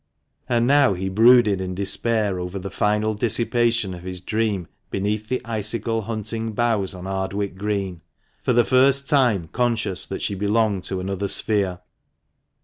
[0.49, 5.39] And now he brooded in despair over the final dissipation of his dream beneath the
[5.45, 8.01] icicle hung boughs on Ardwick Green;
[8.41, 11.81] for the first time conscious that she belonged to another sphere.